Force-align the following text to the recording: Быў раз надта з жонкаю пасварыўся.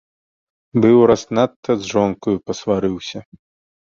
Быў 0.85 0.97
раз 1.11 1.21
надта 1.39 1.71
з 1.81 1.93
жонкаю 1.93 2.37
пасварыўся. 2.49 3.19